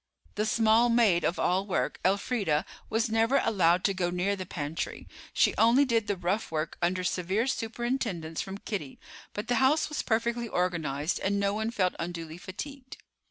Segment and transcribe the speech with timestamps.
[0.33, 5.07] The small maid of all work, Elfreda, was never allowed to go near the pantry.
[5.31, 8.99] She only did the rough work under severe superintendence from Kitty;
[9.33, 12.97] but the house was perfectly organized, and no one felt unduly fatigued.